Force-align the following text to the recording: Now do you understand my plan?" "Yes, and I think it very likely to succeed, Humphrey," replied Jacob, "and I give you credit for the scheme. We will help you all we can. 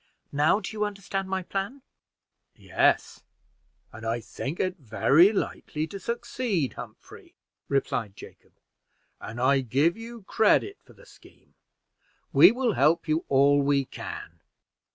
Now 0.31 0.59
do 0.59 0.71
you 0.71 0.83
understand 0.83 1.29
my 1.29 1.43
plan?" 1.43 1.83
"Yes, 2.55 3.23
and 3.93 4.03
I 4.03 4.19
think 4.19 4.59
it 4.59 4.77
very 4.79 5.31
likely 5.31 5.85
to 5.85 5.99
succeed, 5.99 6.73
Humphrey," 6.73 7.35
replied 7.67 8.15
Jacob, 8.15 8.53
"and 9.19 9.39
I 9.39 9.59
give 9.59 9.95
you 9.97 10.23
credit 10.23 10.79
for 10.81 10.93
the 10.93 11.05
scheme. 11.05 11.53
We 12.33 12.51
will 12.51 12.73
help 12.73 13.07
you 13.07 13.25
all 13.29 13.61
we 13.61 13.85
can. 13.85 14.39